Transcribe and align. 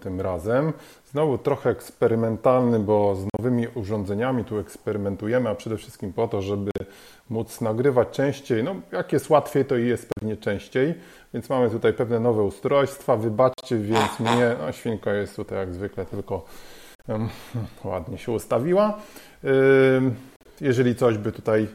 tym 0.00 0.20
razem. 0.20 0.72
Znowu 1.10 1.38
trochę 1.38 1.70
eksperymentalny, 1.70 2.78
bo 2.78 3.14
z 3.16 3.26
nowymi 3.38 3.66
urządzeniami 3.74 4.44
tu 4.44 4.58
eksperymentujemy, 4.58 5.50
a 5.50 5.54
przede 5.54 5.76
wszystkim 5.76 6.12
po 6.12 6.28
to, 6.28 6.42
żeby 6.42 6.70
móc 7.30 7.60
nagrywać 7.60 8.08
częściej. 8.10 8.64
No, 8.64 8.74
jak 8.92 9.12
jest 9.12 9.30
łatwiej, 9.30 9.64
to 9.64 9.76
i 9.76 9.86
jest 9.86 10.08
pewnie 10.14 10.36
częściej. 10.36 10.94
Więc 11.34 11.48
mamy 11.48 11.70
tutaj 11.70 11.92
pewne 11.92 12.20
nowe 12.20 12.42
ustrojstwa. 12.42 13.16
Wybaczcie 13.16 13.78
więc 13.78 14.20
mnie. 14.20 14.56
No, 14.60 14.72
świnka 14.72 15.14
jest 15.14 15.36
tutaj 15.36 15.58
jak 15.58 15.74
zwykle, 15.74 16.06
tylko 16.06 16.44
um, 17.08 17.28
ładnie 17.84 18.18
się 18.18 18.32
ustawiła. 18.32 18.98
jeżeli 20.60 20.94
coś 20.94 21.18
by 21.18 21.32
tutaj 21.32 21.68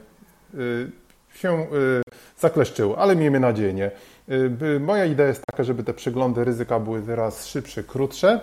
y, 0.53 0.91
się 1.35 1.67
y, 1.73 2.01
zakleszczyło, 2.37 2.97
ale 2.97 3.15
miejmy 3.15 3.39
nadzieję 3.39 3.73
nie. 3.73 3.91
Y, 4.29 4.79
moja 4.79 5.05
idea 5.05 5.27
jest 5.27 5.43
taka, 5.51 5.63
żeby 5.63 5.83
te 5.83 5.93
przeglądy 5.93 6.43
ryzyka 6.43 6.79
były 6.79 7.01
teraz 7.01 7.47
szybsze, 7.47 7.83
krótsze, 7.83 8.39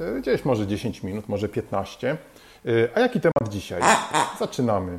y, 0.00 0.20
gdzieś 0.20 0.44
może 0.44 0.66
10 0.66 1.02
minut, 1.02 1.28
może 1.28 1.48
15. 1.48 2.16
Y, 2.66 2.88
a 2.94 3.00
jaki 3.00 3.20
temat 3.20 3.48
dzisiaj? 3.48 3.82
Zaczynamy. 4.38 4.98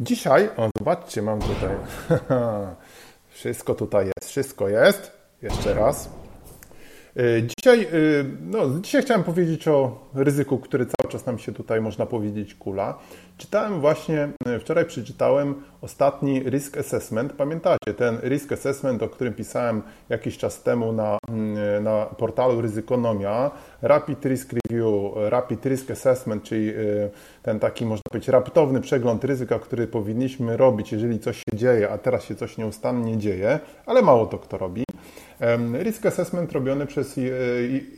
Dzisiaj, 0.00 0.50
o 0.56 0.70
zobaczcie, 0.78 1.22
mam 1.22 1.40
tutaj, 1.40 1.76
wszystko 3.30 3.74
tutaj 3.74 4.06
jest, 4.06 4.30
wszystko 4.30 4.68
jest. 4.68 5.18
Jeszcze 5.42 5.74
raz. 5.74 6.08
Dzisiaj, 7.58 7.88
no, 8.40 8.60
dzisiaj 8.80 9.02
chciałem 9.02 9.24
powiedzieć 9.24 9.68
o 9.68 9.98
ryzyku, 10.14 10.58
który 10.58 10.86
cały 10.86 11.12
czas 11.12 11.26
nam 11.26 11.38
się 11.38 11.52
tutaj, 11.52 11.80
można 11.80 12.06
powiedzieć, 12.06 12.54
kula. 12.54 12.98
Czytałem 13.36 13.80
właśnie, 13.80 14.28
e, 14.46 14.58
wczoraj 14.58 14.84
przeczytałem 14.84 15.54
ostatni 15.80 16.40
risk 16.40 16.78
assessment. 16.78 17.32
Pamiętacie, 17.32 17.94
ten 17.96 18.18
risk 18.22 18.52
assessment, 18.52 19.02
o 19.02 19.08
którym 19.08 19.34
pisałem 19.34 19.82
jakiś 20.08 20.38
czas 20.38 20.62
temu 20.62 20.92
na, 20.92 21.18
mm, 21.28 21.84
na 21.84 22.06
portalu 22.06 22.60
Ryzykonomia, 22.60 23.50
Rapid 23.82 24.24
Risk 24.24 24.52
Review, 24.52 25.12
Rapid 25.16 25.66
Risk 25.66 25.90
Assessment, 25.90 26.42
czyli 26.42 26.68
e, 26.68 26.74
ten 27.42 27.58
taki, 27.58 27.86
można 27.86 28.02
powiedzieć, 28.10 28.28
raptowny 28.28 28.80
przegląd 28.80 29.24
ryzyka, 29.24 29.58
który 29.58 29.86
powinniśmy 29.86 30.56
robić, 30.56 30.92
jeżeli 30.92 31.18
coś 31.18 31.36
się 31.36 31.56
dzieje, 31.56 31.90
a 31.90 31.98
teraz 31.98 32.24
się 32.24 32.34
coś 32.34 32.58
nieustannie 32.58 33.18
dzieje, 33.18 33.60
ale 33.86 34.02
mało 34.02 34.26
to 34.26 34.38
kto 34.38 34.58
robi. 34.58 34.87
Risk 35.82 36.06
Assessment 36.06 36.52
robiony 36.52 36.86
przez 36.86 37.18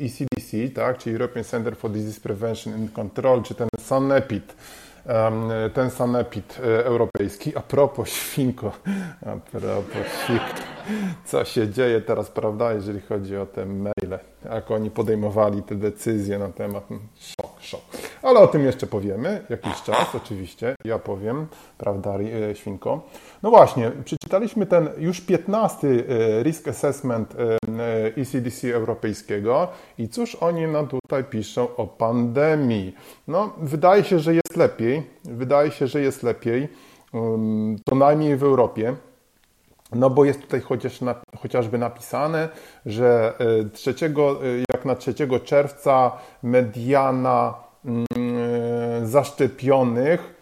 ECDC, 0.00 0.56
e 0.64 0.68
tak, 0.68 0.98
czyli 0.98 1.16
European 1.16 1.44
Center 1.44 1.76
for 1.76 1.90
Disease 1.90 2.20
Prevention 2.20 2.74
and 2.74 2.92
Control, 2.92 3.42
czy 3.42 3.54
ten 3.54 3.68
SANEPID 3.78 4.54
ten 5.74 5.90
sanepid 5.90 6.58
e, 6.58 6.84
europejski. 6.84 7.56
A 7.56 7.60
propos 7.60 8.08
świnko, 8.20 8.72
a 9.26 9.36
propos 9.36 10.06
świnko, 10.24 10.62
co 11.24 11.44
się 11.44 11.68
dzieje 11.68 12.00
teraz, 12.00 12.30
prawda, 12.30 12.72
jeżeli 12.72 13.00
chodzi 13.00 13.36
o 13.36 13.46
te 13.46 13.66
maile, 13.66 14.18
jak 14.44 14.70
oni 14.70 14.90
podejmowali 14.90 15.62
te 15.62 15.74
decyzje 15.74 16.38
na 16.38 16.48
temat. 16.48 16.84
Ale 18.22 18.40
o 18.40 18.46
tym 18.46 18.64
jeszcze 18.64 18.86
powiemy, 18.86 19.44
jakiś 19.48 19.82
czas 19.82 20.14
oczywiście, 20.14 20.74
ja 20.84 20.98
powiem, 20.98 21.46
prawda, 21.78 22.18
e, 22.50 22.54
świnko. 22.54 23.02
No 23.42 23.50
właśnie, 23.50 23.92
przeczytaliśmy 24.04 24.66
ten 24.66 24.88
już 24.98 25.20
15 25.20 25.88
e, 25.88 26.42
risk 26.42 26.68
assessment 26.68 27.34
ECDC 28.16 28.74
europejskiego 28.74 29.68
i 29.98 30.08
cóż 30.08 30.34
oni 30.34 30.66
nam 30.66 30.88
tutaj 30.88 31.24
piszą 31.24 31.76
o 31.76 31.86
pandemii. 31.86 32.94
No, 33.28 33.52
wydaje 33.58 34.04
się, 34.04 34.18
że 34.18 34.34
jest 34.34 34.56
lepiej, 34.56 35.02
wydaje 35.24 35.70
się, 35.70 35.86
że 35.86 36.00
jest 36.00 36.22
lepiej, 36.22 36.68
to 37.84 37.94
najmniej 37.94 38.36
w 38.36 38.42
Europie. 38.42 38.96
No 39.92 40.10
bo 40.10 40.24
jest 40.24 40.40
tutaj 40.40 40.60
chociaż 40.60 41.00
na, 41.00 41.14
chociażby 41.38 41.78
napisane, 41.78 42.48
że 42.86 43.34
3, 43.72 43.90
e, 43.90 44.06
e, 44.06 44.10
jak 44.72 44.84
na 44.84 44.94
3 44.94 45.14
czerwca 45.44 46.12
mediana 46.42 47.54
e, 47.54 47.69
zaszczepionych 49.02 50.34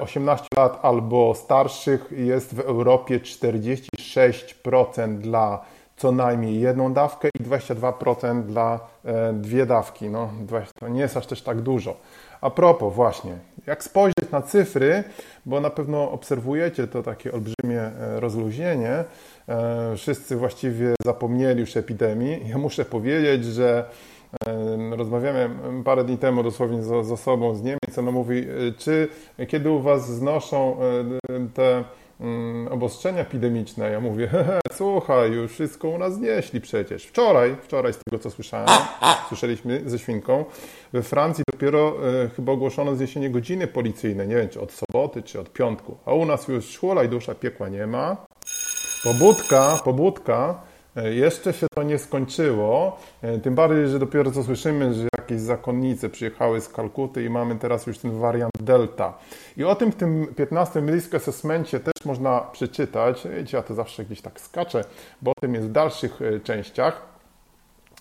18 0.00 0.46
lat 0.56 0.78
albo 0.82 1.34
starszych 1.34 2.12
jest 2.16 2.54
w 2.54 2.60
Europie 2.60 3.20
46% 3.20 5.18
dla 5.18 5.64
co 5.96 6.12
najmniej 6.12 6.60
jedną 6.60 6.92
dawkę 6.92 7.28
i 7.40 7.44
22% 7.44 8.42
dla 8.42 8.80
dwie 9.32 9.66
dawki. 9.66 10.10
No, 10.10 10.30
to 10.80 10.88
nie 10.88 11.00
jest 11.00 11.16
aż 11.16 11.26
też 11.26 11.42
tak 11.42 11.60
dużo. 11.60 11.96
A 12.40 12.50
propos, 12.50 12.94
właśnie, 12.94 13.38
jak 13.66 13.84
spojrzeć 13.84 14.30
na 14.32 14.42
cyfry, 14.42 15.04
bo 15.46 15.60
na 15.60 15.70
pewno 15.70 16.10
obserwujecie 16.10 16.86
to 16.86 17.02
takie 17.02 17.32
olbrzymie 17.32 17.80
e, 17.80 18.20
rozluźnienie, 18.20 19.04
e, 19.48 19.96
wszyscy 19.96 20.36
właściwie 20.36 20.94
zapomnieli 21.04 21.60
już 21.60 21.76
epidemii. 21.76 22.48
Ja 22.48 22.58
muszę 22.58 22.84
powiedzieć, 22.84 23.44
że 23.44 23.84
e, 23.88 24.19
rozmawiamy 24.96 25.50
parę 25.84 26.04
dni 26.04 26.18
temu 26.18 26.42
dosłownie 26.42 26.82
z, 26.82 27.12
osobą 27.12 27.54
z 27.54 27.62
Niemiec, 27.62 27.98
ona 27.98 28.10
mówi, 28.10 28.46
czy 28.78 29.08
kiedy 29.48 29.70
u 29.70 29.80
Was 29.80 30.16
znoszą 30.16 30.76
te 31.54 31.84
Mm, 32.20 32.68
obostrzenia 32.68 33.20
epidemiczne. 33.20 33.90
Ja 33.90 34.00
mówię, 34.00 34.28
hehe, 34.28 34.60
słuchaj, 34.72 35.32
już 35.32 35.52
wszystko 35.52 35.88
u 35.88 35.98
nas 35.98 36.14
znieśli 36.14 36.60
przecież. 36.60 37.04
Wczoraj, 37.04 37.56
wczoraj 37.62 37.92
z 37.92 37.98
tego 37.98 38.18
co 38.18 38.30
słyszałem, 38.30 38.68
słyszeliśmy 39.28 39.82
ze 39.86 39.98
świnką, 39.98 40.44
we 40.92 41.02
Francji 41.02 41.44
dopiero 41.52 41.96
e, 42.24 42.28
chyba 42.28 42.52
ogłoszono 42.52 42.96
zniesienie 42.96 43.30
godziny 43.30 43.66
policyjnej, 43.66 44.28
nie 44.28 44.36
wiem 44.36 44.48
czy 44.48 44.60
od 44.60 44.72
soboty, 44.72 45.22
czy 45.22 45.40
od 45.40 45.52
piątku. 45.52 45.96
A 46.06 46.12
u 46.12 46.24
nas 46.24 46.48
już 46.48 46.70
szłola 46.70 47.04
i 47.04 47.08
dusza 47.08 47.34
piekła 47.34 47.68
nie 47.68 47.86
ma. 47.86 48.16
Pobudka, 49.04 49.80
pobudka, 49.84 50.62
e, 50.64 50.69
jeszcze 50.96 51.52
się 51.52 51.66
to 51.74 51.82
nie 51.82 51.98
skończyło, 51.98 52.98
e, 53.22 53.38
tym 53.38 53.54
bardziej, 53.54 53.88
że 53.88 53.98
dopiero 53.98 54.30
co 54.30 54.44
słyszymy, 54.44 54.94
że 54.94 55.08
jakieś 55.18 55.40
zakonnice 55.40 56.08
przyjechały 56.08 56.60
z 56.60 56.68
Kalkuty 56.68 57.24
i 57.24 57.30
mamy 57.30 57.56
teraz 57.56 57.86
już 57.86 57.98
ten 57.98 58.18
wariant 58.18 58.52
Delta. 58.60 59.18
I 59.56 59.64
o 59.64 59.74
tym 59.74 59.92
w 59.92 59.96
tym 59.96 60.26
15 60.36 60.80
risk 60.80 61.14
assessmentie 61.14 61.80
też 61.80 62.04
można 62.04 62.40
przeczytać. 62.40 63.28
Wiecie, 63.36 63.56
ja 63.56 63.62
to 63.62 63.74
zawsze 63.74 64.04
gdzieś 64.04 64.20
tak 64.20 64.40
skaczę, 64.40 64.84
bo 65.22 65.30
o 65.30 65.40
tym 65.40 65.54
jest 65.54 65.68
w 65.68 65.72
dalszych 65.72 66.22
e, 66.22 66.40
częściach. 66.40 67.02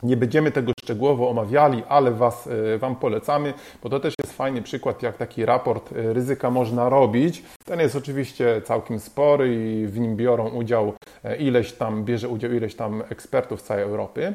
Nie 0.03 0.17
będziemy 0.17 0.51
tego 0.51 0.71
szczegółowo 0.89 1.29
omawiali, 1.29 1.83
ale 1.89 2.11
was, 2.11 2.49
e, 2.73 2.77
Wam 2.77 2.95
polecamy, 2.95 3.53
bo 3.83 3.89
to 3.89 3.99
też 3.99 4.13
jest 4.23 4.33
fajny 4.33 4.61
przykład, 4.61 5.03
jak 5.03 5.17
taki 5.17 5.45
raport 5.45 5.91
e, 5.91 6.13
ryzyka 6.13 6.49
można 6.49 6.89
robić. 6.89 7.43
Ten 7.65 7.79
jest 7.79 7.95
oczywiście 7.95 8.61
całkiem 8.61 8.99
spory 8.99 9.55
i 9.55 9.87
w 9.87 9.99
nim 9.99 10.15
biorą 10.15 10.49
udział 10.49 10.93
ileś 11.39 11.71
tam, 11.71 12.03
bierze 12.05 12.27
udział 12.27 12.51
ileś 12.51 12.75
tam 12.75 13.03
ekspertów 13.09 13.61
z 13.61 13.63
całej 13.63 13.83
Europy. 13.83 14.33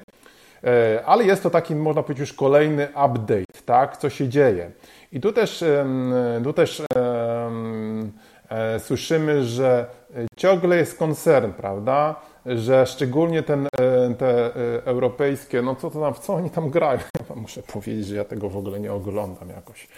Ale 1.07 1.25
jest 1.25 1.43
to 1.43 1.51
taki, 1.51 1.75
można 1.75 2.03
powiedzieć, 2.03 2.21
już 2.21 2.33
kolejny 2.33 2.89
update, 2.89 3.45
tak, 3.67 3.97
co 3.97 4.11
się 4.11 4.29
dzieje. 4.29 4.71
I 5.13 5.21
tu 5.21 5.33
też, 5.33 5.65
tu 6.45 6.53
też 6.53 6.81
e, 6.81 6.85
słyszymy, 8.79 9.45
że 9.45 9.87
ciągle 10.37 10.77
jest 10.77 10.99
koncern, 10.99 11.53
prawda? 11.53 12.21
Że 12.47 12.87
szczególnie 12.87 13.43
ten, 13.43 13.67
e, 13.67 14.15
te 14.15 14.57
e, 14.57 14.85
europejskie, 14.85 15.63
no 15.63 15.75
co 15.75 15.91
to 15.91 16.01
tam, 16.01 16.15
w 16.15 16.19
co 16.19 16.35
oni 16.35 16.51
tam 16.51 16.71
grają? 16.71 16.99
Muszę 17.37 17.63
powiedzieć, 17.63 18.07
że 18.07 18.17
ja 18.17 18.25
tego 18.25 18.49
w 18.49 18.57
ogóle 18.57 18.81
nie 18.81 18.93
oglądam 18.93 19.49
jakoś. 19.49 19.89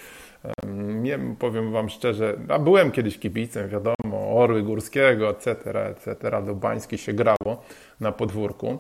Nie 0.77 1.19
powiem 1.39 1.73
Wam 1.73 1.89
szczerze, 1.89 2.37
a 2.49 2.59
byłem 2.59 2.91
kiedyś 2.91 3.19
kibicem, 3.19 3.69
wiadomo, 3.69 4.37
Orły 4.37 4.63
Górskiego, 4.63 5.31
etc., 5.31 5.55
etc., 5.87 6.43
do 6.47 6.55
Bańskiej 6.55 6.99
się 6.99 7.13
grało 7.13 7.63
na 8.01 8.13
podwórku, 8.13 8.79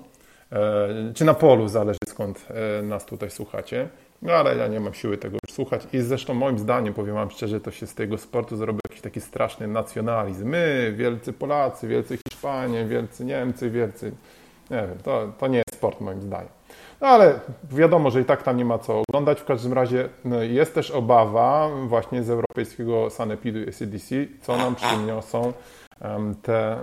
czy 1.14 1.24
na 1.24 1.34
polu, 1.34 1.68
zależy 1.68 1.98
skąd 2.08 2.46
nas 2.82 3.06
tutaj 3.06 3.30
słuchacie. 3.30 3.88
No 4.22 4.32
ale 4.32 4.56
ja 4.56 4.66
nie 4.66 4.80
mam 4.80 4.94
siły 4.94 5.18
tego 5.18 5.38
już 5.46 5.54
słuchać. 5.54 5.86
I 5.92 6.00
zresztą 6.00 6.34
moim 6.34 6.58
zdaniem, 6.58 6.94
powiem 6.94 7.14
Wam 7.14 7.30
szczerze, 7.30 7.60
to 7.60 7.70
się 7.70 7.86
z 7.86 7.94
tego 7.94 8.18
sportu 8.18 8.56
zrobił 8.56 8.80
jakiś 8.96 9.02
taki 9.02 9.20
straszny 9.20 9.68
nacjonalizm. 9.68 10.48
My, 10.48 10.94
wielcy 10.96 11.32
Polacy, 11.32 11.88
wielcy 11.88 12.18
Hiszpanie, 12.28 12.84
wielcy 12.84 13.24
Niemcy, 13.24 13.70
wielcy... 13.70 14.12
Nie 14.70 14.76
wiem, 14.76 14.98
to, 15.04 15.32
to 15.38 15.46
nie 15.46 15.58
jest 15.58 15.74
sport 15.74 16.00
moim 16.00 16.22
zdaniem. 16.22 16.48
No 17.00 17.06
ale 17.06 17.40
wiadomo, 17.70 18.10
że 18.10 18.20
i 18.20 18.24
tak 18.24 18.42
tam 18.42 18.56
nie 18.56 18.64
ma 18.64 18.78
co 18.78 19.02
oglądać. 19.08 19.40
W 19.40 19.44
każdym 19.44 19.72
razie 19.72 20.08
no, 20.24 20.42
jest 20.42 20.74
też 20.74 20.90
obawa 20.90 21.70
właśnie 21.86 22.22
z 22.22 22.30
europejskiego 22.30 23.10
sanepidu 23.10 23.58
i 23.62 23.72
CDC, 23.72 24.14
co 24.42 24.56
nam 24.56 24.74
przyniosą 24.74 25.52
te, 26.42 26.78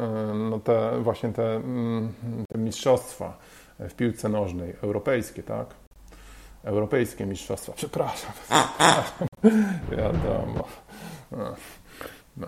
no 0.50 0.60
te 0.60 1.00
właśnie 1.02 1.30
te, 1.30 1.56
mm, 1.56 2.14
te 2.48 2.60
mistrzostwa 2.60 3.38
w 3.80 3.94
piłce 3.94 4.30
nożnej 4.30 4.74
europejskie, 4.84 5.44
tak? 5.44 5.68
Europejskie 6.64 7.26
mistrzostwa, 7.26 7.74
przepraszam. 7.76 8.32
Wiadomo. 9.98 10.68
No, 11.32 11.56
no. 12.38 12.48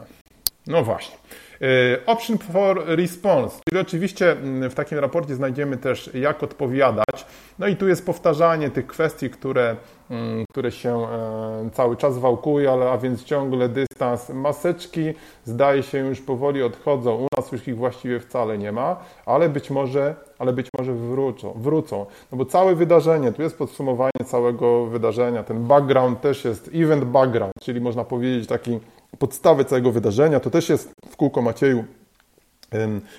no 0.68 0.84
właśnie. 0.84 1.18
E, 1.62 2.06
option 2.06 2.38
for 2.38 2.84
response, 2.88 3.60
czyli 3.70 3.82
oczywiście 3.82 4.32
mm, 4.32 4.70
w 4.70 4.76
takim 4.76 5.00
raporcie 5.00 5.36
znajdziemy 5.36 5.78
też 5.78 6.10
jak 6.14 6.44
odpowiadać. 6.44 7.26
No 7.60 7.68
i 7.68 7.76
tu 7.76 7.88
jest 7.88 8.06
powtarzanie 8.06 8.70
tych 8.70 8.88
kwestii, 8.88 9.30
które, 9.30 9.76
mm, 10.10 10.46
które 10.52 10.72
się 10.72 10.98
e, 10.98 11.70
cały 11.74 11.98
czas 11.98 12.18
wałkuje, 12.18 12.72
ale 12.72 12.92
a 12.92 12.98
więc 12.98 13.24
ciągle 13.24 13.70
dystans. 13.70 14.30
Maseczki 14.30 15.14
zdaje 15.46 15.84
się 15.84 15.98
już 15.98 16.22
powoli 16.22 16.64
odchodzą. 16.64 17.16
U 17.16 17.28
nas 17.38 17.52
już 17.52 17.68
ich 17.68 17.78
właściwie 17.78 18.20
wcale 18.20 18.58
nie 18.58 18.72
ma, 18.72 18.96
ale 19.26 19.50
być 19.50 19.70
może, 19.70 20.16
ale 20.40 20.54
być 20.54 20.68
może 20.78 20.94
wrócą, 20.94 21.54
wrócą. 21.56 22.06
No 22.32 22.38
bo 22.38 22.46
całe 22.46 22.76
wydarzenie, 22.76 23.32
tu 23.32 23.42
jest 23.42 23.58
podsumowanie 23.58 24.26
całego 24.26 24.86
wydarzenia. 24.86 25.44
Ten 25.44 25.64
background 25.64 26.22
też 26.22 26.46
jest 26.46 26.70
event 26.74 27.04
background, 27.04 27.54
czyli 27.62 27.82
można 27.82 28.04
powiedzieć 28.04 28.48
taki 28.48 28.80
podstawy 29.20 29.66
całego 29.66 29.92
wydarzenia. 29.92 30.40
To 30.40 30.50
też 30.50 30.70
jest 30.70 30.92
w 31.10 31.16
kółko 31.16 31.42
Macieju 31.42 31.84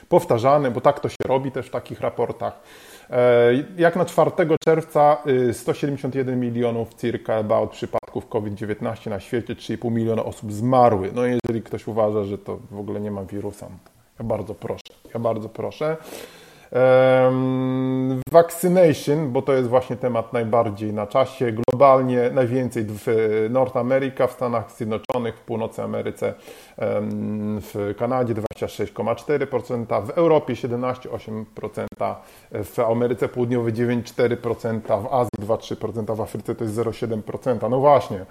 powtarzane, 0.08 0.70
bo 0.70 0.81
tak 0.81 1.00
to 1.00 1.08
się 1.08 1.16
robi 1.26 1.52
też 1.52 1.66
w 1.66 1.70
takich 1.70 2.00
raportach. 2.00 2.60
E, 3.10 3.52
jak 3.78 3.96
na 3.96 4.04
4 4.04 4.31
czerwca 4.64 5.16
171 5.52 6.34
y, 6.34 6.37
milionów 6.37 6.94
circa 6.94 7.34
about 7.34 7.70
przypadków 7.70 8.28
COVID-19 8.28 9.10
na 9.10 9.20
świecie, 9.20 9.54
3,5 9.54 9.90
miliona 9.90 10.25
osób 10.25 10.52
zmarły. 10.52 11.10
No 11.14 11.22
jeżeli 11.25 11.62
ktoś 11.62 11.87
uważa, 11.87 12.25
że 12.25 12.38
to 12.38 12.58
w 12.70 12.78
ogóle 12.78 13.00
nie 13.00 13.10
ma 13.10 13.25
wirusa, 13.25 13.69
ja 14.19 14.25
bardzo 14.25 14.54
proszę, 14.54 14.94
ja 15.14 15.20
bardzo 15.20 15.49
proszę. 15.49 15.96
Vaccination, 18.30 19.32
bo 19.32 19.42
to 19.42 19.52
jest 19.52 19.68
właśnie 19.68 19.96
temat 19.96 20.32
najbardziej 20.32 20.92
na 20.92 21.06
czasie. 21.06 21.52
Globalnie 21.52 22.30
najwięcej 22.30 22.84
w 22.88 23.06
North 23.50 23.76
America, 23.76 24.26
w 24.26 24.32
Stanach 24.32 24.72
Zjednoczonych, 24.72 25.36
w 25.36 25.40
Północy 25.40 25.82
Ameryce, 25.82 26.34
w 27.60 27.94
Kanadzie 27.98 28.34
26,4%, 28.34 30.06
w 30.06 30.10
Europie 30.10 30.54
17,8%, 30.54 32.14
w 32.64 32.78
Ameryce 32.78 33.28
Południowej 33.28 33.72
9,4%, 33.72 35.02
w 35.02 35.06
Azji 35.12 35.38
2,3%, 35.40 36.16
w 36.16 36.20
Afryce 36.20 36.54
to 36.54 36.64
jest 36.64 36.76
0,7%. 36.76 37.70
No 37.70 37.80
właśnie, 37.80 38.26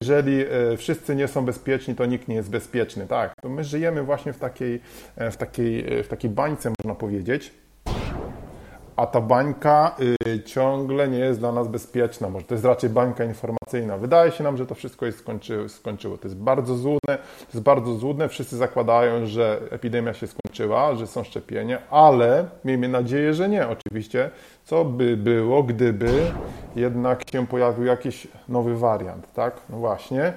jeżeli 0.00 0.40
e, 0.40 0.76
wszyscy 0.76 1.16
nie 1.16 1.28
są 1.28 1.44
bezpieczni, 1.44 1.94
to 1.94 2.06
nikt 2.06 2.28
nie 2.28 2.34
jest 2.34 2.50
bezpieczny. 2.50 3.06
Tak, 3.06 3.32
to 3.42 3.48
my 3.48 3.64
żyjemy 3.64 4.02
właśnie 4.02 4.32
w 4.32 4.38
takiej, 4.38 4.80
e, 5.16 5.30
w 5.30 5.36
takiej, 5.36 5.98
e, 5.98 6.02
w 6.02 6.08
takiej 6.08 6.30
bańce, 6.30 6.72
można 6.82 6.94
powiedzieć 6.94 7.52
a 8.98 9.06
ta 9.06 9.20
bańka 9.20 9.96
y, 10.26 10.42
ciągle 10.42 11.08
nie 11.08 11.18
jest 11.18 11.40
dla 11.40 11.52
nas 11.52 11.68
bezpieczna. 11.68 12.28
Może 12.28 12.46
to 12.46 12.54
jest 12.54 12.64
raczej 12.64 12.90
bańka 12.90 13.24
informacyjna. 13.24 13.98
Wydaje 13.98 14.32
się 14.32 14.44
nam, 14.44 14.56
że 14.56 14.66
to 14.66 14.74
wszystko 14.74 15.06
jest 15.06 15.18
skończyło. 15.18 15.68
skończyło. 15.68 16.18
To 16.18 16.28
jest 16.28 16.36
bardzo 16.36 16.76
złudne, 16.76 17.16
to 17.18 17.52
jest 17.54 17.62
bardzo 17.62 17.94
złudne. 17.94 18.28
Wszyscy 18.28 18.56
zakładają, 18.56 19.26
że 19.26 19.60
epidemia 19.70 20.14
się 20.14 20.26
skończyła, 20.26 20.94
że 20.94 21.06
są 21.06 21.24
szczepienia, 21.24 21.78
ale 21.90 22.44
miejmy 22.64 22.88
nadzieję, 22.88 23.34
że 23.34 23.48
nie. 23.48 23.68
Oczywiście, 23.68 24.30
co 24.64 24.84
by 24.84 25.16
było, 25.16 25.62
gdyby 25.62 26.32
jednak 26.76 27.30
się 27.32 27.46
pojawił 27.46 27.84
jakiś 27.84 28.28
nowy 28.48 28.76
wariant, 28.76 29.32
tak? 29.32 29.60
No 29.70 29.76
właśnie. 29.76 30.32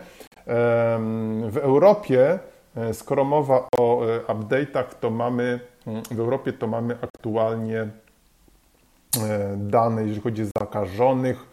W 1.49 1.57
Europie, 1.61 2.39
e, 2.75 2.93
skoro 2.93 3.23
mowa 3.23 3.67
o 3.77 4.05
e, 4.05 4.19
update'ach, 4.19 4.85
to 4.99 5.09
mamy 5.09 5.59
w 6.11 6.19
Europie 6.19 6.53
to 6.53 6.67
mamy 6.67 6.97
aktualnie 7.01 7.87
dane, 9.57 10.01
jeżeli 10.01 10.21
chodzi 10.21 10.43
o 10.43 10.45
zakażonych. 10.59 11.45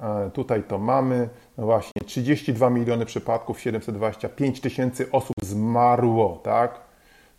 E, 0.00 0.30
tutaj 0.30 0.62
to 0.62 0.78
mamy, 0.78 1.28
no 1.58 1.64
właśnie, 1.64 2.02
32 2.06 2.70
miliony 2.70 3.06
przypadków, 3.06 3.60
725 3.60 4.60
tysięcy 4.60 5.10
osób 5.12 5.36
zmarło, 5.42 6.40
tak? 6.42 6.80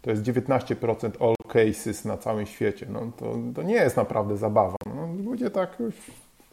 To 0.02 0.10
jest 0.10 0.24
19% 0.24 1.12
all 1.20 1.36
cases 1.48 2.06
na 2.06 2.18
całym 2.18 2.46
świecie. 2.46 2.88
No 2.90 3.12
to, 3.18 3.36
to 3.56 3.64
nie 3.64 3.76
jest 3.76 3.98
naprawdę 3.98 4.38
zabawa. 4.38 4.76
No, 4.96 5.08
ludzie 5.24 5.50
tak 5.50 5.78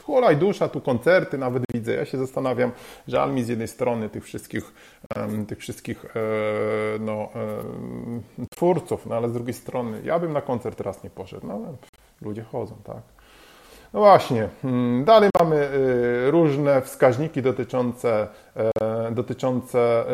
hulaj 0.09 0.37
dusza, 0.37 0.69
tu 0.69 0.81
koncerty 0.81 1.39
nawet 1.39 1.63
widzę. 1.75 1.95
Ja 1.95 2.05
się 2.05 2.19
zastanawiam, 2.19 2.73
żal 3.09 3.33
mi 3.33 3.43
z 3.45 3.49
jednej 3.49 3.69
strony 3.69 4.09
tych 4.09 4.25
wszystkich, 4.25 4.73
tych 5.49 5.59
wszystkich 5.59 6.05
e, 6.05 6.09
no, 7.01 7.29
twórców, 8.51 9.07
no 9.07 9.17
ale 9.17 9.29
z 9.29 9.33
drugiej 9.33 9.55
strony 9.55 10.01
ja 10.05 10.19
bym 10.19 10.33
na 10.33 10.41
koncert 10.41 10.81
raz 10.81 11.05
nie 11.05 11.11
poszedł, 11.11 11.47
no 11.47 11.55
ale 11.55 11.75
ludzie 12.23 12.43
chodzą, 12.43 12.75
tak. 12.85 13.03
No 13.93 14.01
właśnie, 14.01 14.49
hmm, 14.63 15.05
dalej 15.05 15.31
mamy 15.41 15.57
y, 15.57 16.31
różne 16.31 16.83
wskaźniki 16.83 17.43
dotyczące, 17.43 18.29
e, 18.57 19.13
dotyczące 19.13 20.05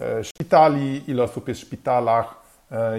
e, 0.00 0.24
szpitali, 0.24 1.10
ile 1.10 1.22
osób 1.22 1.48
jest 1.48 1.60
w 1.60 1.64
szpitalach, 1.64 2.45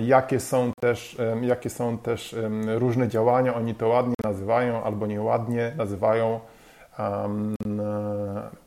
jakie 0.05 0.39
są 0.39 0.71
też, 0.81 1.17
jakie 1.41 1.69
są 1.69 1.97
też 1.97 2.35
różne 2.67 3.07
działania. 3.07 3.55
Oni 3.55 3.75
to 3.75 3.87
ładnie 3.87 4.15
nazywają 4.23 4.83
albo 4.83 5.07
nieładnie 5.07 5.73
nazywają, 5.77 6.39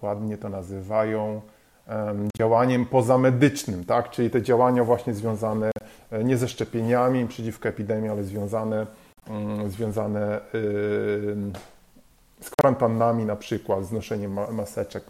ładnie 0.02 0.38
to 0.38 0.48
nazywają 0.48 1.40
działaniem 2.38 2.86
pozamedycznym, 2.86 3.84
tak? 3.84 4.10
czyli 4.10 4.30
te 4.30 4.42
działania 4.42 4.84
właśnie 4.84 5.14
związane 5.14 5.70
nie 6.24 6.36
ze 6.36 6.48
szczepieniami 6.48 7.26
przeciwko 7.26 7.68
epidemii, 7.68 8.10
ale 8.10 8.24
związane 8.24 8.86
Mm, 9.28 9.70
związane 9.70 10.40
z 12.40 12.50
kwarantannami 12.50 13.24
na 13.24 13.36
przykład, 13.36 13.84
z 13.84 13.92
noszeniem 13.92 14.38
maseczek. 14.52 15.04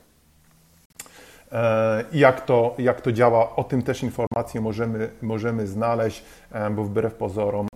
E, 1.52 2.04
jak 2.12 2.40
to, 2.40 2.74
jak 2.78 3.00
to 3.00 3.12
działa, 3.12 3.56
o 3.56 3.64
tym 3.64 3.82
też 3.82 4.02
informacje 4.02 4.60
możemy, 4.60 5.10
możemy 5.22 5.66
znaleźć, 5.66 6.24
e, 6.52 6.70
bo 6.70 6.84
wbrew 6.84 7.14
pozorom 7.14 7.66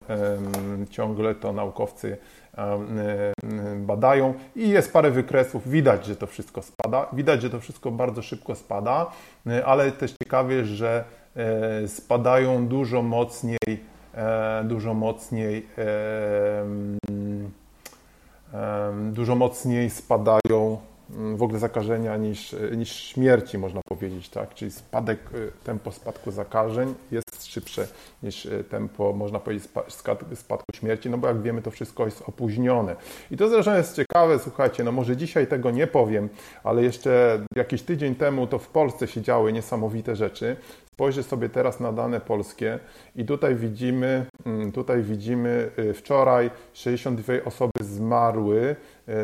ciągle 0.90 1.34
to 1.34 1.52
naukowcy 1.52 2.16
badają. 3.76 4.34
I 4.56 4.68
jest 4.68 4.92
parę 4.92 5.10
wykresów, 5.10 5.68
widać, 5.68 6.06
że 6.06 6.16
to 6.16 6.26
wszystko 6.26 6.62
spada, 6.62 7.06
widać, 7.12 7.42
że 7.42 7.50
to 7.50 7.60
wszystko 7.60 7.90
bardzo 7.90 8.22
szybko 8.22 8.54
spada, 8.54 9.06
e, 9.46 9.66
ale 9.66 9.92
też 9.92 10.14
ciekawie, 10.22 10.64
że 10.64 11.04
spadają 11.86 12.66
dużo 12.66 13.02
mocniej 13.02 13.58
dużo 14.64 14.94
mocniej 14.94 15.66
dużo 19.12 19.34
mocniej 19.34 19.90
spadają 19.90 20.78
w 21.10 21.42
ogóle 21.42 21.58
zakażenia 21.58 22.16
niż, 22.16 22.56
niż 22.76 22.92
śmierci, 22.92 23.58
można 23.58 23.80
powiedzieć, 23.88 24.28
tak? 24.28 24.54
Czyli 24.54 24.70
spadek, 24.70 25.18
e, 25.34 25.64
tempo 25.64 25.92
spadku 25.92 26.30
zakażeń 26.30 26.94
jest 27.10 27.46
szybsze 27.46 27.88
niż 28.22 28.46
e, 28.46 28.64
tempo, 28.64 29.12
można 29.12 29.40
powiedzieć, 29.40 29.68
spadku 30.34 30.66
śmierci, 30.74 31.10
no 31.10 31.18
bo 31.18 31.28
jak 31.28 31.42
wiemy, 31.42 31.62
to 31.62 31.70
wszystko 31.70 32.04
jest 32.04 32.22
opóźnione. 32.26 32.96
I 33.30 33.36
to 33.36 33.48
zresztą 33.48 33.74
jest 33.74 33.96
ciekawe, 33.96 34.38
słuchajcie, 34.38 34.84
no 34.84 34.92
może 34.92 35.16
dzisiaj 35.16 35.46
tego 35.46 35.70
nie 35.70 35.86
powiem, 35.86 36.28
ale 36.64 36.82
jeszcze 36.82 37.40
jakiś 37.56 37.82
tydzień 37.82 38.14
temu 38.14 38.46
to 38.46 38.58
w 38.58 38.68
Polsce 38.68 39.06
się 39.06 39.22
działy 39.22 39.52
niesamowite 39.52 40.16
rzeczy. 40.16 40.56
Spojrzę 40.94 41.22
sobie 41.22 41.48
teraz 41.48 41.80
na 41.80 41.92
dane 41.92 42.20
polskie 42.20 42.78
i 43.16 43.24
tutaj 43.24 43.54
widzimy, 43.54 44.26
mm, 44.46 44.72
tutaj 44.72 45.02
widzimy 45.02 45.70
y, 45.78 45.94
wczoraj 45.94 46.50
62 46.72 47.32
osoby 47.44 47.72
zmarły, 47.80 48.76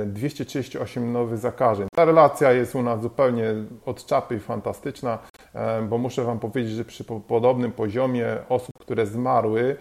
238 0.07 1.05
y, 1.05 1.07
nowych 1.07 1.39
zakażeń. 1.39 1.89
Ta 1.95 2.05
relacja 2.05 2.53
jest 2.53 2.75
u 2.75 2.83
nas 2.83 3.03
zupełnie 3.03 3.55
od 3.87 4.07
czapy 4.07 4.37
i 4.37 4.41
fantastyczna, 4.41 5.19
e, 5.55 5.83
bo 5.83 5.99
muszę 5.99 6.25
Wam 6.25 6.39
powiedzieć, 6.39 6.73
że 6.73 6.85
przy 6.85 7.05
podobnym 7.05 7.73
poziomie 7.73 8.27
osób, 8.49 8.79
które 8.79 9.07
zmarły, 9.07 9.77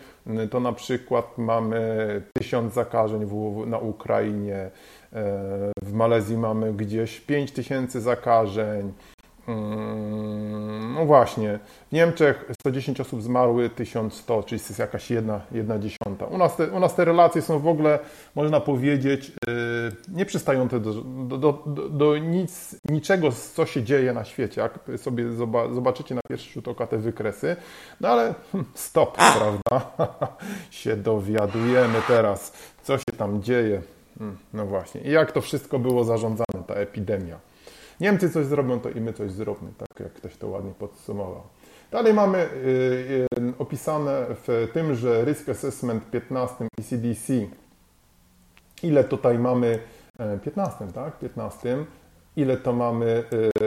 to 0.51 0.60
na 0.60 0.74
przykład 0.74 1.38
mamy 1.38 2.22
1000 2.39 2.74
zakażeń 2.74 3.25
w, 3.25 3.63
na 3.67 3.77
Ukrainie, 3.77 4.55
e, 4.55 4.72
w 5.84 5.93
Malezji 5.93 6.38
mamy 6.38 6.74
gdzieś 6.74 7.19
5000 7.19 8.01
zakażeń, 8.01 8.93
Mm, 9.50 10.18
no 10.99 11.05
właśnie, 11.05 11.59
w 11.89 11.91
Niemczech 11.91 12.45
110 12.61 13.01
osób 13.01 13.21
zmarły, 13.21 13.69
1100, 13.69 14.43
czyli 14.43 14.61
jest 14.61 14.79
jakaś 14.79 15.11
jedna, 15.11 15.41
jedna 15.51 15.79
dziesiąta. 15.79 16.25
U 16.25 16.37
nas, 16.37 16.55
te, 16.55 16.67
u 16.67 16.79
nas 16.79 16.95
te 16.95 17.05
relacje 17.05 17.41
są 17.41 17.59
w 17.59 17.67
ogóle, 17.67 17.99
można 18.35 18.59
powiedzieć, 18.59 19.27
yy, 19.47 19.55
nieprzystające 20.07 20.79
do, 20.79 20.93
do, 20.93 21.37
do, 21.37 21.89
do, 21.89 22.17
nic, 22.17 22.75
niczego, 22.89 23.29
co 23.31 23.65
się 23.65 23.83
dzieje 23.83 24.13
na 24.13 24.25
świecie. 24.25 24.61
Jak 24.61 24.79
sobie 24.97 25.25
zobaczycie 25.73 26.15
na 26.15 26.21
pierwszy 26.29 26.53
rzut 26.53 26.67
oka 26.67 26.87
te 26.87 26.97
wykresy, 26.97 27.55
no 28.01 28.09
ale 28.09 28.33
hm, 28.51 28.65
stop, 28.73 29.17
prawda? 29.17 29.91
się 30.71 30.95
dowiadujemy 30.95 32.01
teraz, 32.07 32.53
co 32.83 32.97
się 32.97 33.17
tam 33.17 33.43
dzieje. 33.43 33.81
Hmm, 34.17 34.37
no 34.53 34.65
właśnie. 34.65 35.01
I 35.01 35.11
jak 35.11 35.31
to 35.31 35.41
wszystko 35.41 35.79
było 35.79 36.03
zarządzane, 36.03 36.63
ta 36.67 36.73
epidemia. 36.73 37.39
Niemcy 37.99 38.29
coś 38.29 38.45
zrobią, 38.45 38.79
to 38.79 38.89
i 38.89 39.01
my 39.01 39.13
coś 39.13 39.31
zróbmy, 39.31 39.69
tak 39.77 39.99
jak 39.99 40.13
ktoś 40.13 40.37
to 40.37 40.47
ładnie 40.47 40.71
podsumował. 40.79 41.41
Dalej 41.91 42.13
mamy 42.13 42.37
y, 42.37 42.47
y, 43.41 43.53
opisane 43.59 44.25
w 44.29 44.69
tymże 44.73 45.25
Risk 45.25 45.49
Assessment 45.49 46.11
15 46.11 46.67
ECDC, 46.79 47.33
ile 48.83 49.03
tutaj 49.03 49.39
mamy 49.39 49.79
15, 50.43 50.87
tak? 50.87 51.19
15. 51.19 51.85
Ile 52.35 52.57
to 52.57 52.73
mamy 52.73 53.23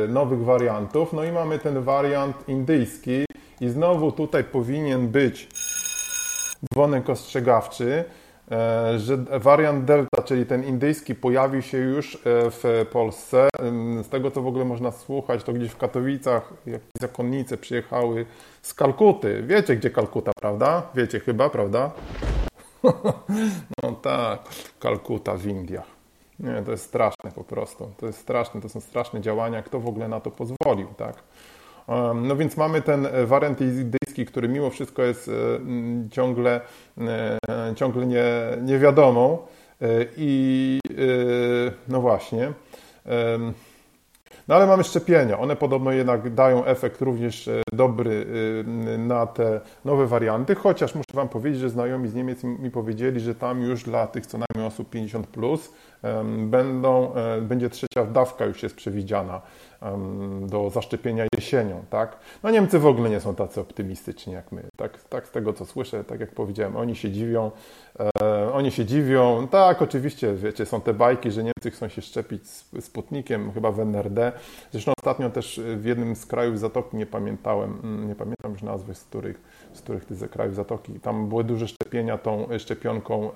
nowych 0.08 0.44
wariantów? 0.44 1.12
No 1.12 1.24
i 1.24 1.32
mamy 1.32 1.58
ten 1.58 1.82
wariant 1.82 2.48
indyjski 2.48 3.24
i 3.60 3.68
znowu 3.68 4.12
tutaj 4.12 4.44
powinien 4.44 5.08
być 5.08 5.48
dzwonek 6.72 7.10
ostrzegawczy, 7.10 8.04
E, 8.04 8.21
że 8.96 9.16
wariant 9.16 9.84
Delta, 9.84 10.22
czyli 10.22 10.46
ten 10.46 10.64
indyjski, 10.64 11.14
pojawił 11.14 11.62
się 11.62 11.78
już 11.78 12.14
e, 12.14 12.18
w 12.24 12.86
Polsce. 12.92 13.48
Z 14.02 14.08
tego, 14.08 14.30
co 14.30 14.42
w 14.42 14.46
ogóle 14.46 14.64
można 14.64 14.92
słuchać, 14.92 15.44
to 15.44 15.52
gdzieś 15.52 15.70
w 15.70 15.76
Katowicach 15.76 16.52
jakieś 16.66 16.90
zakonnice 17.00 17.56
przyjechały 17.56 18.26
z 18.62 18.74
Kalkuty. 18.74 19.42
Wiecie, 19.46 19.76
gdzie 19.76 19.90
Kalkuta, 19.90 20.32
prawda? 20.40 20.82
Wiecie 20.94 21.20
chyba, 21.20 21.50
prawda? 21.50 21.90
no 23.82 23.92
tak, 23.92 24.40
Kalkuta 24.80 25.36
w 25.36 25.46
Indiach. 25.46 25.86
Nie, 26.40 26.62
to 26.62 26.70
jest 26.70 26.84
straszne 26.84 27.30
po 27.34 27.44
prostu. 27.44 27.90
To 27.96 28.06
jest 28.06 28.18
straszne, 28.18 28.60
to 28.60 28.68
są 28.68 28.80
straszne 28.80 29.20
działania. 29.20 29.62
Kto 29.62 29.80
w 29.80 29.88
ogóle 29.88 30.08
na 30.08 30.20
to 30.20 30.30
pozwolił, 30.30 30.88
tak? 30.96 31.16
No 32.14 32.36
więc 32.36 32.56
mamy 32.56 32.82
ten 32.82 33.08
wariant 33.26 33.60
indyjski, 33.60 34.26
który 34.26 34.48
mimo 34.48 34.70
wszystko 34.70 35.02
jest 35.02 35.28
e, 35.28 35.32
ciągle, 36.10 36.60
e, 36.98 37.38
ciągle 37.76 38.06
nie, 38.06 38.24
e, 39.80 39.86
i 40.16 40.78
no 41.88 42.00
właśnie. 42.00 42.52
No 44.48 44.54
ale 44.54 44.66
mamy 44.66 44.84
szczepienia. 44.84 45.38
One 45.38 45.56
podobno 45.56 45.92
jednak 45.92 46.34
dają 46.34 46.64
efekt 46.64 47.02
również 47.02 47.50
dobry 47.72 48.26
na 48.98 49.26
te 49.26 49.60
nowe 49.84 50.06
warianty, 50.06 50.54
chociaż 50.54 50.94
muszę 50.94 51.12
Wam 51.14 51.28
powiedzieć, 51.28 51.60
że 51.60 51.70
znajomi 51.70 52.08
z 52.08 52.14
Niemiec 52.14 52.44
mi 52.44 52.70
powiedzieli, 52.70 53.20
że 53.20 53.34
tam 53.34 53.62
już 53.62 53.84
dla 53.84 54.06
tych 54.06 54.26
co 54.26 54.38
najmniej 54.38 54.66
osób 54.66 54.90
50 54.90 55.26
plus 55.26 55.72
będą, 56.36 57.12
będzie 57.40 57.70
trzecia 57.70 58.04
dawka 58.06 58.44
już 58.44 58.62
jest 58.62 58.76
przewidziana 58.76 59.40
do 60.40 60.70
zaszczepienia 60.70 61.26
jesienią, 61.34 61.84
tak? 61.90 62.16
No 62.42 62.50
Niemcy 62.50 62.78
w 62.78 62.86
ogóle 62.86 63.10
nie 63.10 63.20
są 63.20 63.34
tacy 63.34 63.60
optymistyczni 63.60 64.32
jak 64.32 64.52
my, 64.52 64.62
tak, 64.76 65.02
tak 65.02 65.28
z 65.28 65.30
tego 65.30 65.52
co 65.52 65.66
słyszę, 65.66 66.04
tak 66.04 66.20
jak 66.20 66.30
powiedziałem, 66.30 66.76
oni 66.76 66.96
się 66.96 67.10
dziwią, 67.10 67.50
e, 68.22 68.52
oni 68.52 68.70
się 68.70 68.84
dziwią, 68.84 69.48
tak 69.48 69.82
oczywiście, 69.82 70.34
wiecie, 70.34 70.66
są 70.66 70.80
te 70.80 70.94
bajki, 70.94 71.30
że 71.30 71.42
Niemcy 71.42 71.70
chcą 71.70 71.88
się 71.88 72.02
szczepić 72.02 72.46
z 72.48 72.84
Sputnikiem, 72.84 73.52
chyba 73.52 73.72
w 73.72 73.80
NRD, 73.80 74.32
zresztą 74.72 74.92
ostatnio 74.98 75.30
też 75.30 75.60
w 75.76 75.84
jednym 75.84 76.16
z 76.16 76.26
krajów 76.26 76.58
Zatoki, 76.58 76.96
nie 76.96 77.06
pamiętałem, 77.06 77.80
mm, 77.84 78.08
nie 78.08 78.14
pamiętam 78.14 78.52
już 78.52 78.62
nazwy, 78.62 78.94
z 78.94 79.04
których, 79.04 79.40
z 79.72 79.80
których 79.80 80.04
tych 80.04 80.30
krajów 80.30 80.54
Zatoki, 80.54 81.00
tam 81.00 81.28
były 81.28 81.44
duże 81.44 81.68
szczepienia 81.68 82.18
tą 82.18 82.48
szczepionką 82.58 83.30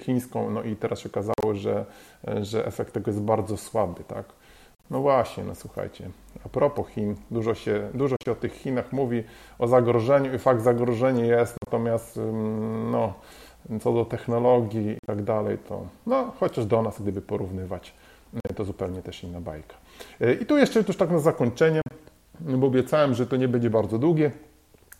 chińską, 0.00 0.50
no 0.50 0.62
i 0.62 0.76
teraz 0.76 0.98
się 0.98 1.08
okazało, 1.08 1.54
że, 1.54 1.84
że 2.42 2.66
efekt 2.66 2.94
tego 2.94 3.10
jest 3.10 3.22
bardzo 3.22 3.56
słaby, 3.56 4.04
tak? 4.04 4.24
No 4.90 5.00
właśnie, 5.00 5.44
no 5.44 5.54
słuchajcie, 5.54 6.10
a 6.44 6.48
propos 6.48 6.88
Chin, 6.88 7.16
dużo 7.30 7.54
się, 7.54 7.90
dużo 7.94 8.16
się 8.24 8.32
o 8.32 8.34
tych 8.34 8.52
Chinach 8.52 8.92
mówi, 8.92 9.24
o 9.58 9.66
zagrożeniu 9.66 10.34
i 10.34 10.38
fakt 10.38 10.62
zagrożenie 10.62 11.26
jest, 11.26 11.56
natomiast 11.66 12.20
no, 12.90 13.14
co 13.80 13.92
do 13.92 14.04
technologii 14.04 14.88
i 14.88 14.98
tak 15.06 15.22
dalej, 15.22 15.58
to 15.68 15.86
no, 16.06 16.32
chociaż 16.40 16.66
do 16.66 16.82
nas, 16.82 17.02
gdyby 17.02 17.22
porównywać, 17.22 17.94
to 18.54 18.64
zupełnie 18.64 19.02
też 19.02 19.24
inna 19.24 19.40
bajka. 19.40 19.76
I 20.40 20.46
tu 20.46 20.58
jeszcze 20.58 20.80
już 20.88 20.96
tak 20.96 21.10
na 21.10 21.18
zakończenie, 21.18 21.80
bo 22.40 22.66
obiecałem, 22.66 23.14
że 23.14 23.26
to 23.26 23.36
nie 23.36 23.48
będzie 23.48 23.70
bardzo 23.70 23.98
długie, 23.98 24.30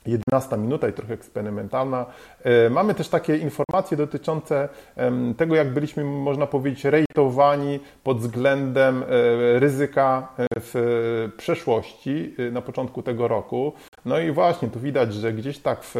11 0.08 0.56
minuta 0.56 0.88
i 0.88 0.92
trochę 0.92 1.14
eksperymentalna. 1.14 2.06
E, 2.42 2.70
mamy 2.70 2.94
też 2.94 3.08
takie 3.08 3.36
informacje 3.36 3.96
dotyczące 3.96 4.68
tego, 5.36 5.54
jak 5.54 5.74
byliśmy, 5.74 6.04
można 6.04 6.46
powiedzieć, 6.46 6.84
rejtowani 6.84 7.80
pod 8.04 8.18
względem 8.18 9.02
e, 9.02 9.06
ryzyka 9.58 10.28
e, 10.38 10.46
w 10.56 11.28
przeszłości 11.36 12.34
na 12.52 12.62
początku 12.62 13.02
tego 13.02 13.28
roku. 13.28 13.72
No 14.04 14.18
i 14.18 14.32
właśnie 14.32 14.68
tu 14.68 14.80
widać, 14.80 15.14
że 15.14 15.32
gdzieś 15.32 15.58
tak 15.58 15.78
w, 15.82 15.94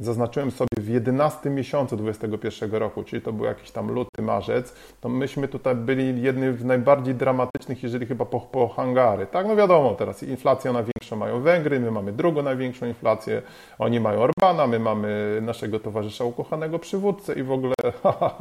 zaznaczyłem 0.00 0.50
sobie 0.50 0.68
w 0.78 0.88
11 0.88 1.50
miesiącu 1.50 1.96
2021 1.96 2.80
roku, 2.80 3.04
czyli 3.04 3.22
to 3.22 3.32
był 3.32 3.44
jakiś 3.44 3.70
tam 3.70 3.90
luty, 3.90 4.22
marzec, 4.22 4.74
to 5.00 5.08
myśmy 5.08 5.48
tutaj 5.48 5.74
byli 5.74 6.22
jednym 6.22 6.58
z 6.58 6.64
najbardziej 6.64 7.14
dramatycznych, 7.14 7.82
jeżeli 7.82 8.06
chyba 8.06 8.24
po, 8.24 8.40
po 8.40 8.68
Hangary. 8.68 9.26
Tak, 9.26 9.46
no 9.46 9.56
wiadomo, 9.56 9.94
teraz 9.94 10.22
inflacja 10.22 10.72
największą 10.72 11.16
mają 11.16 11.40
Węgry, 11.40 11.80
my 11.80 11.90
mamy 11.90 12.12
drugą 12.12 12.42
największą 12.42 12.86
inflację, 12.86 13.42
oni 13.78 14.00
mają 14.00 14.20
Orbana, 14.20 14.66
my 14.66 14.78
mamy 14.78 15.38
naszego 15.42 15.80
towarzysza 15.80 16.24
ukochanego 16.24 16.78
przywódcę 16.78 17.34
i 17.34 17.42
w 17.42 17.52
ogóle, 17.52 17.74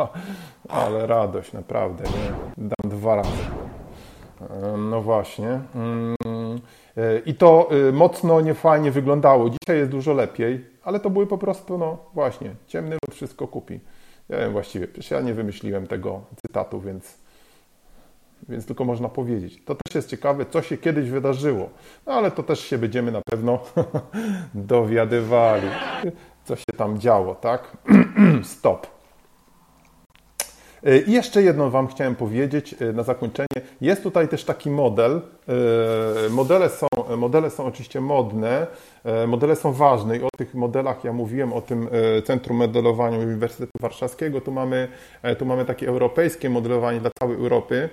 ale 0.69 1.07
radość, 1.07 1.53
naprawdę, 1.53 2.03
nie? 2.03 2.31
Dam 2.57 2.91
dwa 2.91 3.15
razy. 3.15 3.45
No 4.77 5.01
właśnie. 5.01 5.59
I 7.25 7.33
to 7.33 7.69
y, 7.89 7.91
mocno 7.91 8.41
niefajnie 8.41 8.91
wyglądało. 8.91 9.49
Dzisiaj 9.49 9.77
jest 9.77 9.91
dużo 9.91 10.13
lepiej, 10.13 10.65
ale 10.83 10.99
to 10.99 11.09
były 11.09 11.27
po 11.27 11.37
prostu, 11.37 11.77
no 11.77 11.97
właśnie, 12.13 12.55
ciemny 12.67 12.91
lud 12.91 13.15
wszystko 13.15 13.47
kupi. 13.47 13.79
Ja 14.29 14.37
wiem 14.37 14.51
właściwie, 14.51 14.87
przecież 14.87 15.11
ja 15.11 15.21
nie 15.21 15.33
wymyśliłem 15.33 15.87
tego 15.87 16.21
cytatu, 16.41 16.81
więc, 16.81 17.17
więc 18.49 18.65
tylko 18.65 18.85
można 18.85 19.09
powiedzieć. 19.09 19.65
To 19.65 19.75
też 19.75 19.95
jest 19.95 20.09
ciekawe, 20.09 20.45
co 20.45 20.61
się 20.61 20.77
kiedyś 20.77 21.09
wydarzyło. 21.09 21.69
No 22.05 22.13
ale 22.13 22.31
to 22.31 22.43
też 22.43 22.59
się 22.59 22.77
będziemy 22.77 23.11
na 23.11 23.21
pewno 23.21 23.59
dowiadywali, 24.53 25.67
co 26.45 26.55
się 26.55 26.73
tam 26.77 26.99
działo, 26.99 27.35
tak? 27.35 27.77
Stop. 28.43 28.94
I 31.07 31.11
jeszcze 31.11 31.43
jedno 31.43 31.69
Wam 31.69 31.87
chciałem 31.87 32.15
powiedzieć 32.15 32.75
e, 32.81 32.93
na 32.93 33.03
zakończenie. 33.03 33.47
Jest 33.81 34.03
tutaj 34.03 34.27
też 34.27 34.43
taki 34.43 34.69
model. 34.69 35.21
E, 36.25 36.29
modele 36.29 36.69
są, 36.69 36.87
modele 37.17 37.49
są 37.49 37.65
oczywiście 37.65 38.01
modne, 38.01 38.67
e, 39.03 39.27
modele 39.27 39.55
są 39.55 39.73
ważne 39.73 40.17
i 40.17 40.21
o 40.21 40.29
tych 40.37 40.53
modelach 40.53 41.03
ja 41.03 41.13
mówiłem, 41.13 41.53
o 41.53 41.61
tym 41.61 41.89
Centrum 42.25 42.57
Modelowania 42.57 43.17
Uniwersytetu 43.17 43.71
Warszawskiego. 43.81 44.41
Tu 44.41 44.51
mamy, 44.51 44.87
tu 45.37 45.45
mamy 45.45 45.65
takie 45.65 45.87
europejskie 45.87 46.49
modelowanie 46.49 46.99
dla 46.99 47.09
całej 47.19 47.37
Europy 47.37 47.89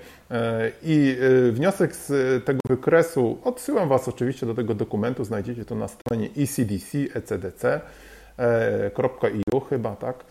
i 0.83 1.17
wniosek 1.53 1.97
z 1.97 2.45
tego 2.45 2.61
wykresu, 2.69 3.39
odsyłam 3.45 3.89
Was 3.89 4.09
oczywiście 4.09 4.47
do 4.47 4.55
tego 4.55 4.75
dokumentu, 4.75 5.25
znajdziecie 5.25 5.65
to 5.65 5.75
na 5.75 5.89
stronie 5.89 6.29
ECDC, 6.39 6.99
ecdc.eu 7.15 8.01
chyba, 9.61 9.97
tak? 9.97 10.25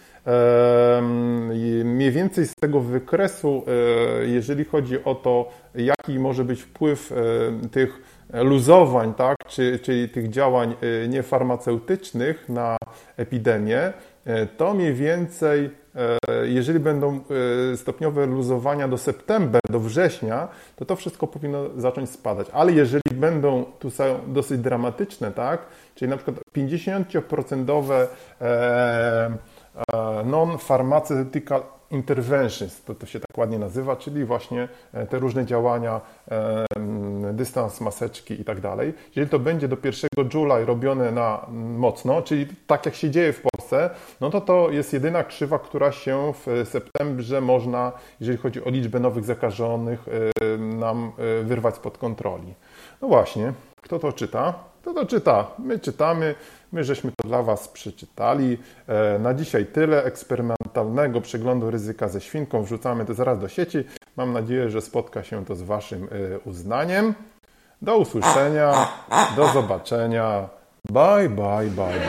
Mniej 1.83 2.11
więcej 2.11 2.47
z 2.47 2.55
tego 2.55 2.79
wykresu, 2.79 3.63
e, 4.21 4.25
jeżeli 4.25 4.65
chodzi 4.65 5.03
o 5.03 5.15
to, 5.15 5.49
jaki 5.75 6.19
może 6.19 6.43
być 6.43 6.61
wpływ 6.61 7.11
e, 7.11 7.15
tych 7.69 8.01
luzowań, 8.33 9.13
tak, 9.13 9.37
czy, 9.47 9.79
czyli 9.79 10.09
tych 10.09 10.29
działań 10.29 10.75
e, 10.81 11.07
niefarmaceutycznych 11.07 12.49
na 12.49 12.77
epidemię, 13.17 13.93
to 14.57 14.73
mniej 14.73 14.93
więcej, 14.93 15.69
jeżeli 16.43 16.79
będą 16.79 17.19
stopniowe 17.75 18.25
luzowania 18.25 18.87
do 18.87 18.97
septembra, 18.97 19.59
do 19.69 19.79
września, 19.79 20.47
to 20.75 20.85
to 20.85 20.95
wszystko 20.95 21.27
powinno 21.27 21.69
zacząć 21.77 22.09
spadać. 22.09 22.47
Ale 22.53 22.71
jeżeli 22.71 23.01
będą 23.13 23.65
tu 23.79 23.89
są 23.89 24.19
dosyć 24.27 24.59
dramatyczne, 24.59 25.31
tak, 25.31 25.61
czyli 25.95 26.09
na 26.09 26.17
przykład 26.17 26.37
50% 26.55 28.07
E, 28.41 29.31
non-pharmaceutical 30.25 31.61
interventions, 31.91 32.83
to, 32.83 32.95
to 32.95 33.05
się 33.05 33.19
tak 33.19 33.37
ładnie 33.37 33.59
nazywa, 33.59 33.95
czyli 33.95 34.25
właśnie 34.25 34.67
e, 34.93 35.07
te 35.07 35.19
różne 35.19 35.45
działania, 35.45 36.01
e, 36.31 36.65
dystans, 37.33 37.81
maseczki 37.81 38.41
i 38.41 38.45
tak 38.45 38.61
dalej. 38.61 38.93
Jeżeli 39.15 39.31
to 39.31 39.39
będzie 39.39 39.67
do 39.67 39.77
1 39.83 40.29
July 40.33 40.65
robione 40.65 41.11
na 41.11 41.45
mocno, 41.77 42.21
czyli 42.21 42.47
tak 42.67 42.85
jak 42.85 42.95
się 42.95 43.09
dzieje 43.09 43.33
w 43.33 43.41
Polsce, 43.41 43.89
no 44.21 44.29
to 44.29 44.41
to 44.41 44.69
jest 44.69 44.93
jedyna 44.93 45.23
krzywa, 45.23 45.59
która 45.59 45.91
się 45.91 46.33
w 46.45 46.69
septembrze 46.69 47.41
można, 47.41 47.91
jeżeli 48.19 48.37
chodzi 48.37 48.63
o 48.63 48.69
liczbę 48.69 48.99
nowych 48.99 49.25
zakażonych, 49.25 50.05
nam 50.59 51.11
wyrwać 51.43 51.75
spod 51.75 51.97
kontroli. 51.97 52.53
No 53.01 53.07
właśnie, 53.07 53.53
kto 53.81 53.99
to 53.99 54.13
czyta? 54.13 54.53
Kto 54.81 54.93
to 54.93 55.05
czyta? 55.05 55.47
My 55.59 55.79
czytamy, 55.79 56.35
My 56.71 56.83
żeśmy 56.83 57.11
to 57.11 57.27
dla 57.27 57.43
Was 57.43 57.67
przeczytali. 57.67 58.57
E, 58.87 59.19
na 59.19 59.33
dzisiaj 59.33 59.65
tyle 59.65 60.03
eksperymentalnego 60.03 61.21
przeglądu 61.21 61.71
ryzyka 61.71 62.07
ze 62.07 62.21
świnką. 62.21 62.63
Wrzucamy 62.63 63.05
to 63.05 63.13
zaraz 63.13 63.39
do 63.39 63.47
sieci. 63.47 63.83
Mam 64.17 64.33
nadzieję, 64.33 64.69
że 64.69 64.81
spotka 64.81 65.23
się 65.23 65.45
to 65.45 65.55
z 65.55 65.61
Waszym 65.61 66.03
e, 66.03 66.07
uznaniem. 66.39 67.13
Do 67.81 67.97
usłyszenia, 67.97 68.87
do 69.35 69.47
zobaczenia. 69.47 70.49
Bye, 70.89 71.29
bye, 71.29 71.69
bye, 71.69 71.69
bye, 71.69 71.99